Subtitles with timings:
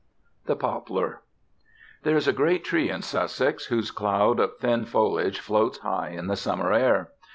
[0.47, 1.21] THE POPLAR
[2.01, 6.25] There is a great tree in Sussex, whose cloud of thin foliage floats high in
[6.25, 7.09] the summer air.